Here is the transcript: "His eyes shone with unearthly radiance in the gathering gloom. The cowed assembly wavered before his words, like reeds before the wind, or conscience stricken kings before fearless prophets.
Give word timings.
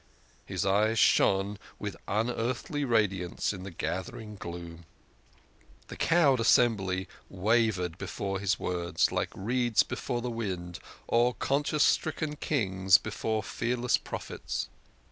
"His 0.47 0.65
eyes 0.65 0.97
shone 0.97 1.59
with 1.77 1.95
unearthly 2.07 2.83
radiance 2.83 3.53
in 3.53 3.61
the 3.61 3.69
gathering 3.69 4.35
gloom. 4.35 4.85
The 5.89 5.95
cowed 5.95 6.39
assembly 6.39 7.07
wavered 7.29 7.99
before 7.99 8.39
his 8.39 8.59
words, 8.59 9.11
like 9.11 9.29
reeds 9.35 9.83
before 9.83 10.23
the 10.23 10.31
wind, 10.31 10.79
or 11.07 11.35
conscience 11.35 11.83
stricken 11.83 12.35
kings 12.35 12.97
before 12.97 13.43
fearless 13.43 13.99
prophets. 13.99 14.69